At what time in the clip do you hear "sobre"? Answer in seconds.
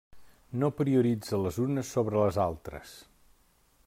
1.97-2.23